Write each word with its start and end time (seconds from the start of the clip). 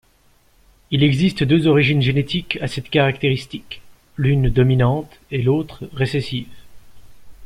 Il 0.89 1.03
existe 1.03 1.43
deux 1.43 1.67
origines 1.67 2.01
génétiques 2.01 2.57
à 2.59 2.67
cette 2.67 2.89
caractéristique, 2.89 3.83
l'une 4.17 4.49
dominante 4.49 5.19
et 5.29 5.43
l'autre 5.43 5.85
récessive. 5.93 6.47